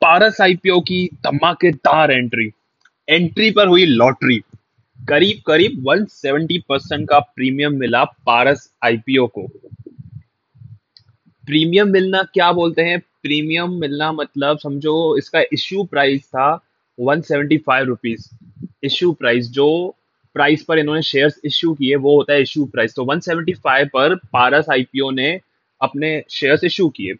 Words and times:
पारस 0.00 0.40
IPO 0.40 0.80
की 0.80 1.08
धमाकेदार 1.24 2.10
entry 2.12 2.50
entry 3.08 3.50
पर 3.50 3.68
हुई 3.68 3.84
लॉटरी 3.86 4.38
करीब 4.98 5.40
करीब 5.46 5.84
170 5.88 6.58
परसेंट 6.68 7.08
का 7.08 7.18
प्रीमियम 7.18 7.74
मिला 7.74 8.04
पारस 8.04 8.68
आईपीओ 8.84 9.26
को. 9.26 9.46
प्रीमियम 11.44 11.88
मिलना 11.88 12.22
क्या 12.34 12.50
बोलते 12.52 12.82
हैं? 12.82 12.98
प्रीमियम 13.22 13.72
मिलना 13.80 14.10
मतलब 14.12 14.58
समझो 14.58 15.16
इसका 15.18 15.42
इश्यू 15.52 15.84
प्राइस 15.84 16.26
था 16.28 16.48
one 16.98 17.20
seventy 17.20 17.56
five 17.56 17.84
rupees 17.84 18.28
issue 18.82 19.12
price 19.12 19.50
जो 19.50 19.68
प्राइस 20.34 20.62
पर 20.62 20.78
इन्होंने 20.78 21.02
शेयर्स 21.02 21.40
इश्यू 21.44 21.72
किए, 21.74 21.96
वो 21.96 22.16
होता 22.16 22.32
है 22.32 22.42
इश्यू 22.42 22.64
प्राइस 22.64 22.94
तो 22.94 23.04
175 23.04 23.88
पर 23.88 24.14
पारस 24.32 24.66
आईपीओ 24.72 25.10
ने 25.10 25.28
अपने 25.80 26.22
शेयर्स 26.30 26.64
इश्यू 26.64 26.88
किए. 26.88 27.14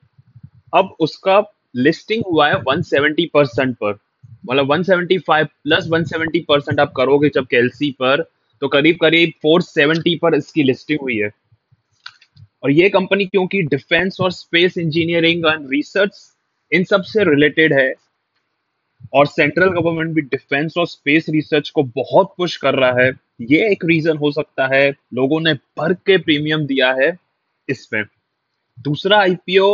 अब 0.74 0.96
उसका 1.00 1.40
लिस्टिंग 1.76 2.22
हुआ 2.26 2.48
है 2.48 2.62
170 2.62 3.26
परसेंट 3.34 3.74
पर। 3.76 3.98
मतलब 4.46 4.72
175 4.72 5.44
प्लस 5.44 5.88
170 5.88 6.44
परसेंट 6.48 6.80
आप 6.80 6.92
करोगे 6.96 7.28
जब 7.34 7.46
कैलसी 7.46 7.90
पर 8.00 8.22
तो 8.62 8.68
करीब 8.68 8.96
करीब 9.00 9.32
470 9.44 10.16
पर 10.18 10.34
इसकी 10.34 10.62
लिस्टिंग 10.62 11.00
हुई 11.00 11.16
है। 11.16 11.30
और 12.62 12.70
ये 12.70 12.88
कंपनी 12.90 13.26
क्योंकि 13.26 13.62
डिफेंस 13.64 14.20
और 14.20 14.30
स्पेस 14.32 14.78
इंजीनियरिंग 14.78 15.46
एंड 15.46 15.70
रिसर्च 15.70 16.18
इन 16.72 16.84
सबसे 16.84 17.24
रिलेटेड 17.24 17.72
है, 17.72 17.92
और 19.14 19.26
सेंट्रल 19.26 19.68
गवर्नमेंट 19.70 20.14
भी 20.14 20.22
डिफेंस 20.22 20.74
और 20.78 20.86
स्पेस 20.86 21.26
रिसर्च 21.30 21.68
को 21.70 21.82
बहुत 21.96 22.32
पुश 22.38 22.56
कर 22.56 22.74
रहा 22.74 23.02
है, 23.02 23.10
ये 23.42 23.70
एक 23.70 23.84
रीजन 23.84 24.16
हो 24.16 24.30
सकता 24.32 24.66
है, 24.66 24.90
लोगों 25.14 25.40
ने 25.40 25.52
भर 25.54 25.92
के 26.06 26.16
प्रीमियम 26.18 26.66
दिया 26.66 26.92
है 26.94 27.16
इसमें 27.68 28.02
दूसरा 28.78 29.18
आईपीओ 29.18 29.68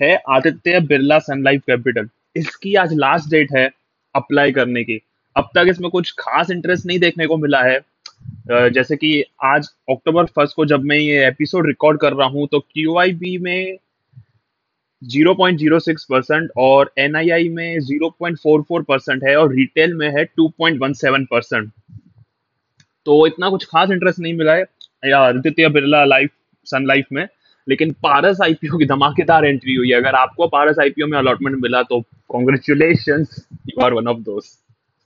है 0.00 0.14
Aditya 0.28 0.80
Birla 0.82 1.18
sun 1.20 1.42
life 1.44 1.62
capital 1.66 2.08
इसकी 2.36 2.74
आज 2.74 2.92
लास्ट 2.94 3.30
डेट 3.30 3.52
है 3.56 3.68
अप्लाई 4.14 4.52
करने 4.52 4.84
की। 4.84 5.00
अब 5.36 5.48
तक 5.54 5.66
इसमें 5.68 5.90
कुछ 5.90 6.14
खास 6.18 6.50
इंटरेस्ट 6.50 6.86
नहीं 6.86 6.98
देखने 6.98 7.26
को 7.26 7.36
मिला 7.36 7.62
है। 7.62 7.78
जैसे 8.48 8.96
कि 8.96 9.24
आज 9.44 9.68
अक्टूबर 9.90 10.26
फ़र्स्ट 10.26 10.56
को 10.56 10.64
जब 10.66 10.84
मैं 10.84 10.96
ये 10.96 11.26
एपिसोड 11.26 11.66
रिकॉर्ड 11.66 12.00
कर 12.00 12.12
रहा 12.12 12.28
हूँ 12.28 12.46
तो 12.52 12.60
क्यू 12.60 12.94
में 13.42 13.78
0.06 15.02 16.04
परसेंट 16.10 16.50
और 16.56 16.92
एनआईआई 16.98 17.48
में 17.48 17.78
0.44 17.80 18.84
परसेंट 18.84 19.24
है 19.24 19.36
और 19.36 19.54
रिटेल 19.54 19.94
में 19.94 20.08
है 20.08 20.24
2.17 20.40 21.26
परसेंट 21.30 21.70
तो 23.06 23.26
इतना 23.26 23.50
कुछ 23.50 23.64
खास 23.64 23.90
इंटरेस्ट 23.90 24.18
नहीं 24.18 24.34
मिला 24.34 24.54
है 24.54 25.12
Aditya 25.14 25.68
Birla 25.68 26.04
life 26.04 26.30
sun 26.66 26.86
life 26.86 27.06
में। 27.12 27.26
लेकिन 27.68 27.92
पारस 28.02 28.40
आईपीओ 28.42 28.78
की 28.78 28.86
धमाकेदार 28.86 29.44
एंट्री 29.44 29.74
हुई 29.74 29.88
है। 29.88 29.96
अगर 29.96 30.14
आपको 30.14 30.48
पारस 30.48 30.78
आईपीओ 30.78 31.06
में 31.06 31.18
अलॉटमेंट 31.18 31.56
मिला 31.62 31.82
तो 31.82 32.00
congratulation 32.28 33.24
you 33.68 33.84
are 33.84 33.92
one 33.92 34.08
of 34.08 34.18
दोस्त 34.20 34.65